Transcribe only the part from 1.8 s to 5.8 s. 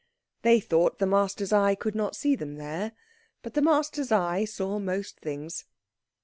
not see them there, but the master's eye saw most things.